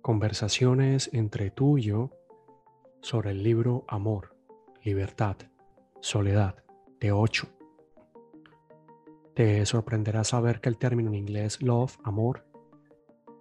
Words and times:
Conversaciones 0.00 1.10
entre 1.12 1.50
tú 1.50 1.76
y 1.76 1.82
yo 1.82 2.12
sobre 3.00 3.32
el 3.32 3.42
libro 3.42 3.84
Amor, 3.88 4.36
Libertad, 4.84 5.36
Soledad 6.00 6.62
de 7.00 7.10
8. 7.10 7.48
Te 9.34 9.66
sorprenderá 9.66 10.22
saber 10.22 10.60
que 10.60 10.68
el 10.68 10.78
término 10.78 11.08
en 11.08 11.16
inglés 11.16 11.60
love, 11.62 11.98
amor, 12.04 12.46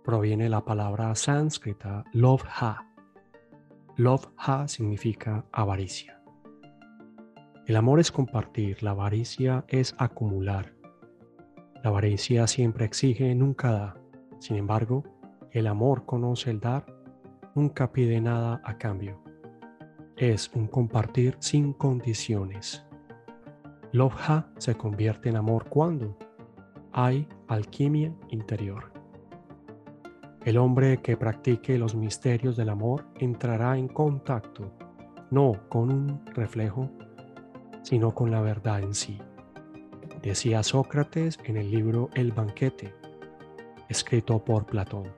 proviene 0.04 0.46
de 0.46 0.50
la 0.50 0.66
palabra 0.66 1.14
sánscrita 1.14 2.06
love 2.12 2.46
ha. 2.48 2.92
Love 3.96 4.30
ha 4.36 4.68
significa 4.68 5.46
avaricia. 5.52 6.24
El 7.68 7.76
amor 7.76 8.00
es 8.00 8.12
compartir, 8.12 8.82
la 8.82 8.92
avaricia 8.92 9.64
es 9.68 9.94
acumular. 10.00 10.74
La 11.84 11.92
avaricia 11.92 12.48
siempre 12.48 12.86
exige, 12.86 13.36
nunca 13.36 13.72
da. 13.72 14.03
Sin 14.44 14.58
embargo, 14.58 15.06
el 15.52 15.68
amor 15.68 16.06
conoce 16.06 16.52
el 16.52 16.60
dar, 16.60 16.86
nunca 17.56 17.94
pide 17.94 18.20
nada 18.20 18.60
a 18.66 18.78
cambio. 18.78 19.18
Es 20.18 20.52
un 20.54 20.68
compartir 20.68 21.38
sin 21.40 21.72
condiciones. 21.72 22.86
Lobha 23.94 24.50
se 24.58 24.76
convierte 24.76 25.30
en 25.30 25.38
amor 25.38 25.70
cuando 25.70 26.18
hay 26.92 27.26
alquimia 27.48 28.14
interior. 28.32 28.92
El 30.44 30.58
hombre 30.58 30.98
que 30.98 31.16
practique 31.16 31.78
los 31.78 31.96
misterios 31.96 32.58
del 32.58 32.68
amor 32.68 33.06
entrará 33.20 33.78
en 33.78 33.88
contacto 33.88 34.74
no 35.32 35.54
con 35.70 35.90
un 35.90 36.26
reflejo, 36.34 36.90
sino 37.82 38.14
con 38.14 38.30
la 38.30 38.42
verdad 38.42 38.82
en 38.82 38.94
sí. 38.94 39.20
Decía 40.22 40.64
Sócrates 40.64 41.40
en 41.46 41.56
el 41.56 41.72
libro 41.72 42.10
El 42.14 42.34
banquete, 42.34 42.94
escrito 43.90 44.44
por 44.44 44.66
Platón. 44.66 45.12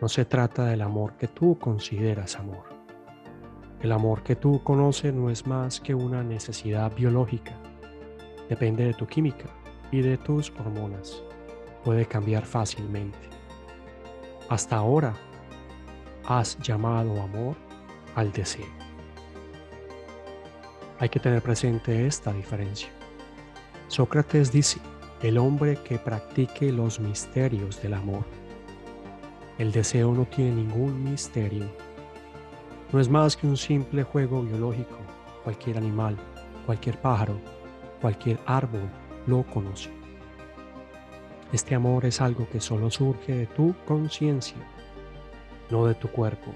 No 0.00 0.08
se 0.08 0.24
trata 0.24 0.64
del 0.66 0.82
amor 0.82 1.16
que 1.16 1.28
tú 1.28 1.58
consideras 1.58 2.36
amor. 2.36 2.64
El 3.80 3.92
amor 3.92 4.22
que 4.22 4.36
tú 4.36 4.62
conoces 4.62 5.14
no 5.14 5.30
es 5.30 5.46
más 5.46 5.80
que 5.80 5.94
una 5.94 6.22
necesidad 6.22 6.94
biológica. 6.94 7.52
Depende 8.48 8.84
de 8.84 8.94
tu 8.94 9.06
química 9.06 9.46
y 9.90 10.00
de 10.00 10.18
tus 10.18 10.50
hormonas. 10.50 11.22
Puede 11.84 12.06
cambiar 12.06 12.44
fácilmente. 12.44 13.18
Hasta 14.48 14.76
ahora 14.76 15.14
has 16.24 16.58
llamado 16.58 17.20
amor 17.20 17.56
al 18.14 18.32
deseo. 18.32 18.66
Hay 20.98 21.08
que 21.08 21.20
tener 21.20 21.42
presente 21.42 22.06
esta 22.06 22.32
diferencia. 22.32 22.88
Sócrates 23.86 24.50
dice, 24.50 24.80
el 25.22 25.36
hombre 25.36 25.76
que 25.76 25.98
practique 25.98 26.70
los 26.70 27.00
misterios 27.00 27.82
del 27.82 27.94
amor. 27.94 28.24
El 29.58 29.72
deseo 29.72 30.12
no 30.12 30.24
tiene 30.26 30.52
ningún 30.52 31.02
misterio. 31.02 31.64
No 32.92 33.00
es 33.00 33.08
más 33.08 33.36
que 33.36 33.48
un 33.48 33.56
simple 33.56 34.04
juego 34.04 34.42
biológico. 34.42 34.96
Cualquier 35.42 35.78
animal, 35.78 36.16
cualquier 36.66 37.00
pájaro, 37.00 37.40
cualquier 38.00 38.38
árbol 38.46 38.88
lo 39.26 39.44
conoce. 39.44 39.90
Este 41.52 41.74
amor 41.74 42.04
es 42.04 42.20
algo 42.20 42.48
que 42.48 42.60
solo 42.60 42.90
surge 42.90 43.34
de 43.34 43.46
tu 43.46 43.74
conciencia, 43.86 44.58
no 45.70 45.86
de 45.86 45.94
tu 45.94 46.08
cuerpo, 46.08 46.52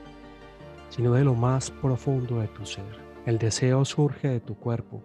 sino 0.91 1.15
de 1.15 1.25
lo 1.25 1.35
más 1.35 1.71
profundo 1.71 2.39
de 2.39 2.49
tu 2.49 2.65
ser. 2.67 3.01
El 3.27 3.39
deseo 3.39 3.85
surge 3.85 4.29
de 4.29 4.41
tu 4.41 4.55
cuerpo, 4.55 5.03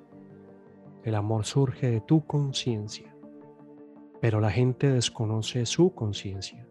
el 1.04 1.16
amor 1.16 1.46
surge 1.46 1.90
de 1.90 2.02
tu 2.02 2.26
conciencia, 2.26 3.17
pero 4.22 4.40
la 4.42 4.52
gente 4.52 4.92
desconoce 4.92 5.66
su 5.66 5.94
conciencia 5.94 6.68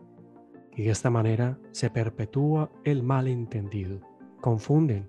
y 0.76 0.84
de 0.84 0.90
esta 0.90 1.10
manera 1.10 1.58
se 1.72 1.90
perpetúa 1.90 2.70
el 2.84 3.02
malentendido. 3.02 4.00
Confunden 4.40 5.08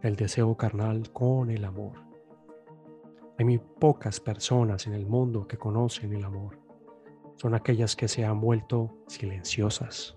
el 0.00 0.16
deseo 0.16 0.56
carnal 0.56 1.10
con 1.12 1.50
el 1.50 1.64
amor. 1.64 1.94
Hay 3.38 3.44
muy 3.44 3.58
pocas 3.58 4.20
personas 4.20 4.86
en 4.86 4.94
el 4.94 5.06
mundo 5.06 5.46
que 5.48 5.58
conocen 5.58 6.12
el 6.12 6.24
amor. 6.24 6.60
Son 7.36 7.54
aquellas 7.54 7.96
que 7.96 8.06
se 8.06 8.24
han 8.24 8.40
vuelto 8.40 8.94
silenciosas, 9.08 10.16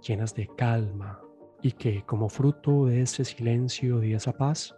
llenas 0.00 0.34
de 0.34 0.46
calma 0.46 1.20
y 1.62 1.72
que 1.72 2.04
como 2.04 2.28
fruto 2.28 2.86
de 2.86 3.02
ese 3.02 3.24
silencio 3.24 4.04
y 4.04 4.14
esa 4.14 4.32
paz 4.32 4.76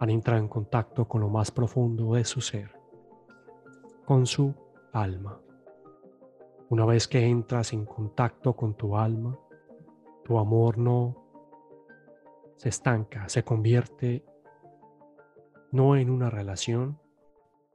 han 0.00 0.10
entrado 0.10 0.40
en 0.40 0.48
contacto 0.48 1.06
con 1.06 1.20
lo 1.20 1.28
más 1.28 1.52
profundo 1.52 2.14
de 2.14 2.24
su 2.24 2.40
ser, 2.40 2.72
con 4.04 4.26
su 4.26 4.54
alma. 5.02 5.40
Una 6.68 6.84
vez 6.84 7.06
que 7.06 7.24
entras 7.24 7.72
en 7.72 7.84
contacto 7.84 8.56
con 8.56 8.74
tu 8.74 8.96
alma, 8.96 9.38
tu 10.24 10.38
amor 10.38 10.78
no 10.78 11.24
se 12.56 12.70
estanca, 12.70 13.28
se 13.28 13.44
convierte 13.44 14.24
no 15.70 15.96
en 15.96 16.10
una 16.10 16.30
relación, 16.30 16.98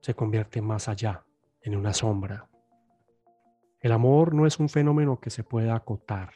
se 0.02 0.16
convierte 0.16 0.62
más 0.62 0.90
allá, 0.90 1.24
en 1.62 1.76
una 1.76 1.94
sombra. 1.94 2.50
El 3.80 3.92
amor 3.92 4.34
no 4.34 4.46
es 4.46 4.60
un 4.60 4.70
fenómeno 4.70 5.20
que 5.20 5.30
se 5.30 5.44
pueda 5.44 5.76
acotar. 5.76 6.34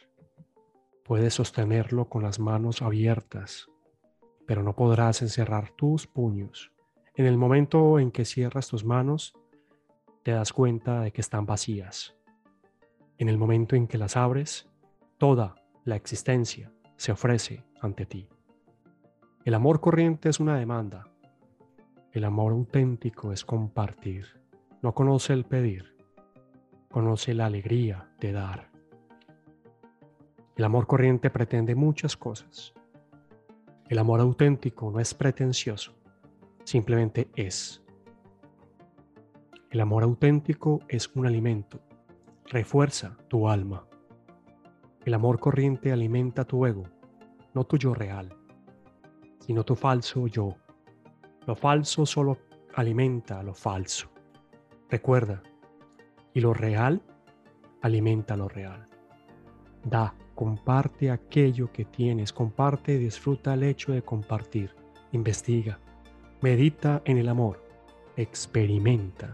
Puedes 1.03 1.33
sostenerlo 1.33 2.07
con 2.07 2.23
las 2.23 2.39
manos 2.39 2.81
abiertas, 2.81 3.67
pero 4.45 4.63
no 4.63 4.75
podrás 4.75 5.21
encerrar 5.21 5.71
tus 5.71 6.07
puños. 6.07 6.71
En 7.15 7.25
el 7.25 7.37
momento 7.37 7.99
en 7.99 8.11
que 8.11 8.25
cierras 8.25 8.67
tus 8.67 8.85
manos, 8.85 9.33
te 10.25 10.31
das 10.31 10.51
cuenta 10.51 11.01
de 11.01 11.11
que 11.11 11.21
están 11.21 11.45
vacías. 11.45 12.15
En 13.19 13.29
el 13.29 13.37
momento 13.37 13.75
en 13.75 13.85
que 13.85 13.99
las 13.99 14.17
abres, 14.17 14.67
toda 15.19 15.53
la 15.83 15.95
existencia 15.95 16.73
se 16.97 17.11
ofrece 17.11 17.63
ante 17.79 18.07
ti. 18.07 18.27
El 19.43 19.53
amor 19.53 19.81
corriente 19.81 20.29
es 20.29 20.39
una 20.39 20.57
demanda. 20.57 21.07
El 22.11 22.23
amor 22.23 22.53
auténtico 22.53 23.33
es 23.33 23.45
compartir. 23.45 24.41
No 24.81 24.95
conoce 24.95 25.31
el 25.31 25.45
pedir, 25.45 25.95
conoce 26.89 27.35
la 27.35 27.45
alegría 27.45 28.09
de 28.19 28.31
dar. 28.31 28.71
El 30.55 30.63
amor 30.63 30.87
corriente 30.87 31.29
pretende 31.29 31.75
muchas 31.75 32.17
cosas, 32.17 32.73
el 33.89 33.99
amor 33.99 34.21
auténtico 34.21 34.89
no 34.89 34.99
es 34.99 35.13
pretencioso, 35.13 35.93
simplemente 36.63 37.27
es. 37.35 37.84
El 39.75 39.81
amor 39.81 40.03
auténtico 40.03 40.79
es 40.87 41.13
un 41.15 41.27
alimento, 41.27 41.81
refuerza 42.45 43.17
tu 43.27 43.49
alma. 43.49 43.85
El 45.03 45.13
amor 45.13 45.37
corriente 45.37 45.91
alimenta 45.91 46.45
tu 46.45 46.65
ego, 46.65 46.83
no 47.53 47.65
tu 47.65 47.75
yo 47.77 47.93
real, 47.93 48.33
sino 49.39 49.65
tu 49.65 49.75
falso 49.75 50.27
yo. 50.27 50.55
Lo 51.45 51.57
falso 51.57 52.05
solo 52.05 52.37
alimenta 52.73 53.43
lo 53.43 53.53
falso. 53.53 54.09
Recuerda, 54.89 55.43
y 56.33 56.39
lo 56.39 56.53
real 56.53 57.01
alimenta 57.81 58.37
lo 58.37 58.47
real. 58.47 58.85
Da 59.83 60.15
Comparte 60.35 61.11
aquello 61.11 61.69
que 61.73 61.83
tienes, 61.83 62.31
comparte 62.31 62.93
y 62.93 62.97
disfruta 62.97 63.55
el 63.55 63.63
hecho 63.63 63.91
de 63.91 64.03
compartir. 64.03 64.73
Investiga, 65.11 65.81
medita 66.39 67.01
en 67.03 67.17
el 67.17 67.27
amor, 67.27 67.61
experimenta. 68.15 69.33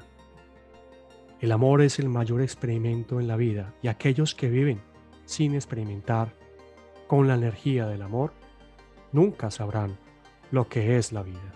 El 1.41 1.51
amor 1.51 1.81
es 1.81 1.97
el 1.97 2.07
mayor 2.07 2.43
experimento 2.43 3.19
en 3.19 3.27
la 3.27 3.35
vida 3.35 3.73
y 3.81 3.87
aquellos 3.87 4.35
que 4.35 4.47
viven 4.47 4.79
sin 5.25 5.55
experimentar 5.55 6.35
con 7.07 7.27
la 7.27 7.33
energía 7.33 7.87
del 7.87 8.03
amor 8.03 8.31
nunca 9.11 9.49
sabrán 9.49 9.97
lo 10.51 10.69
que 10.69 10.97
es 10.97 11.11
la 11.11 11.23
vida. 11.23 11.51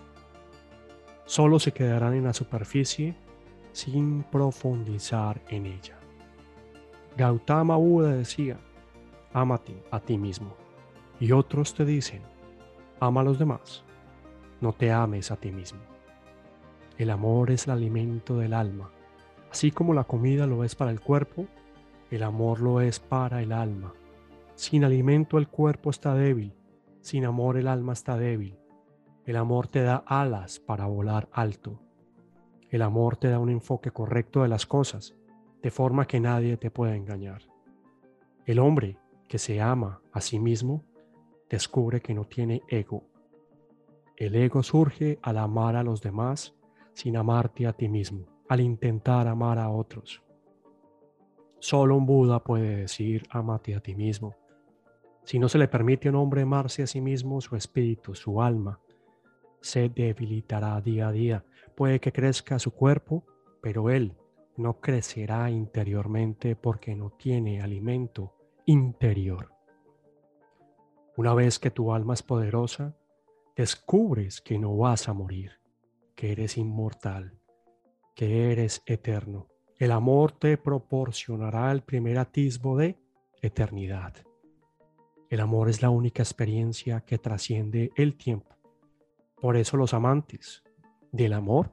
Solo 1.24 1.60
se 1.60 1.70
quedarán 1.70 2.14
en 2.14 2.24
la 2.24 2.32
superficie 2.32 3.14
sin 3.70 4.24
profundizar 4.24 5.40
en 5.50 5.66
ella. 5.66 5.96
Gautama 7.16 7.76
Buda 7.76 8.10
decía, 8.10 8.58
ámate 9.32 9.84
a 9.92 10.00
ti 10.00 10.18
mismo. 10.18 10.56
Y 11.20 11.30
otros 11.30 11.74
te 11.74 11.84
dicen, 11.84 12.22
ama 12.98 13.20
a 13.20 13.24
los 13.24 13.38
demás, 13.38 13.84
no 14.60 14.72
te 14.72 14.90
ames 14.90 15.30
a 15.30 15.36
ti 15.36 15.52
mismo. 15.52 15.78
El 16.98 17.10
amor 17.10 17.52
es 17.52 17.68
el 17.68 17.72
alimento 17.74 18.36
del 18.36 18.52
alma. 18.52 18.90
Así 19.56 19.70
como 19.70 19.94
la 19.94 20.04
comida 20.04 20.46
lo 20.46 20.64
es 20.64 20.74
para 20.74 20.90
el 20.90 21.00
cuerpo, 21.00 21.46
el 22.10 22.24
amor 22.24 22.60
lo 22.60 22.82
es 22.82 23.00
para 23.00 23.40
el 23.40 23.52
alma. 23.52 23.94
Sin 24.54 24.84
alimento 24.84 25.38
el 25.38 25.48
cuerpo 25.48 25.88
está 25.88 26.14
débil, 26.14 26.52
sin 27.00 27.24
amor 27.24 27.56
el 27.56 27.66
alma 27.66 27.94
está 27.94 28.18
débil. 28.18 28.58
El 29.24 29.36
amor 29.36 29.66
te 29.66 29.80
da 29.80 30.04
alas 30.04 30.60
para 30.60 30.84
volar 30.84 31.30
alto. 31.32 31.80
El 32.68 32.82
amor 32.82 33.16
te 33.16 33.30
da 33.30 33.38
un 33.38 33.48
enfoque 33.48 33.92
correcto 33.92 34.42
de 34.42 34.48
las 34.48 34.66
cosas, 34.66 35.16
de 35.62 35.70
forma 35.70 36.06
que 36.06 36.20
nadie 36.20 36.58
te 36.58 36.70
pueda 36.70 36.94
engañar. 36.94 37.40
El 38.44 38.58
hombre 38.58 38.98
que 39.26 39.38
se 39.38 39.62
ama 39.62 40.02
a 40.12 40.20
sí 40.20 40.38
mismo, 40.38 40.84
descubre 41.48 42.02
que 42.02 42.12
no 42.12 42.26
tiene 42.26 42.60
ego. 42.68 43.04
El 44.18 44.34
ego 44.34 44.62
surge 44.62 45.18
al 45.22 45.38
amar 45.38 45.76
a 45.76 45.82
los 45.82 46.02
demás 46.02 46.54
sin 46.92 47.16
amarte 47.16 47.66
a 47.66 47.72
ti 47.72 47.88
mismo, 47.88 48.35
al 48.48 48.60
intentar 48.60 49.26
amar 49.28 49.58
a 49.58 49.70
otros. 49.70 50.22
Solo 51.58 51.96
un 51.96 52.06
Buda 52.06 52.42
puede 52.42 52.76
decir, 52.76 53.26
amate 53.30 53.74
a 53.74 53.80
ti 53.80 53.94
mismo. 53.94 54.34
Si 55.24 55.38
no 55.38 55.48
se 55.48 55.58
le 55.58 55.68
permite 55.68 56.08
a 56.08 56.10
un 56.12 56.16
hombre 56.16 56.42
amarse 56.42 56.82
a 56.82 56.86
sí 56.86 57.00
mismo, 57.00 57.40
su 57.40 57.56
espíritu, 57.56 58.14
su 58.14 58.40
alma, 58.40 58.80
se 59.60 59.88
debilitará 59.88 60.80
día 60.80 61.08
a 61.08 61.12
día. 61.12 61.44
Puede 61.74 61.98
que 61.98 62.12
crezca 62.12 62.58
su 62.58 62.70
cuerpo, 62.70 63.24
pero 63.60 63.90
él 63.90 64.14
no 64.56 64.80
crecerá 64.80 65.50
interiormente 65.50 66.54
porque 66.54 66.94
no 66.94 67.10
tiene 67.10 67.60
alimento 67.60 68.34
interior. 68.64 69.52
Una 71.16 71.34
vez 71.34 71.58
que 71.58 71.70
tu 71.70 71.92
alma 71.92 72.14
es 72.14 72.22
poderosa, 72.22 72.96
descubres 73.56 74.40
que 74.40 74.58
no 74.58 74.76
vas 74.76 75.08
a 75.08 75.14
morir, 75.14 75.52
que 76.14 76.32
eres 76.32 76.56
inmortal, 76.58 77.38
que 78.16 78.50
eres 78.50 78.82
eterno. 78.86 79.46
El 79.78 79.92
amor 79.92 80.32
te 80.32 80.56
proporcionará 80.56 81.70
el 81.70 81.82
primer 81.82 82.18
atisbo 82.18 82.76
de 82.76 82.98
eternidad. 83.42 84.14
El 85.28 85.40
amor 85.40 85.68
es 85.68 85.82
la 85.82 85.90
única 85.90 86.22
experiencia 86.22 87.02
que 87.02 87.18
trasciende 87.18 87.92
el 87.94 88.16
tiempo. 88.16 88.56
Por 89.38 89.56
eso 89.56 89.76
los 89.76 89.92
amantes 89.92 90.64
del 91.12 91.34
amor 91.34 91.72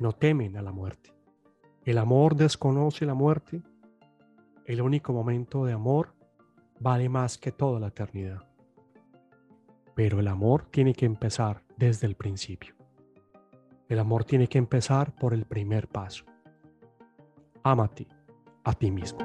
no 0.00 0.12
temen 0.12 0.56
a 0.56 0.62
la 0.62 0.72
muerte. 0.72 1.12
El 1.84 1.98
amor 1.98 2.34
desconoce 2.34 3.06
la 3.06 3.14
muerte. 3.14 3.62
El 4.66 4.82
único 4.82 5.12
momento 5.12 5.64
de 5.64 5.74
amor 5.74 6.12
vale 6.80 7.08
más 7.08 7.38
que 7.38 7.52
toda 7.52 7.78
la 7.78 7.88
eternidad. 7.88 8.42
Pero 9.94 10.18
el 10.18 10.26
amor 10.26 10.66
tiene 10.70 10.92
que 10.92 11.06
empezar 11.06 11.62
desde 11.76 12.08
el 12.08 12.16
principio. 12.16 12.79
El 13.90 13.98
amor 13.98 14.24
tiene 14.24 14.46
que 14.46 14.56
empezar 14.56 15.12
por 15.16 15.34
el 15.34 15.46
primer 15.46 15.88
paso. 15.88 16.24
Ámate 17.64 18.06
a 18.62 18.72
ti 18.72 18.88
mismo. 18.88 19.18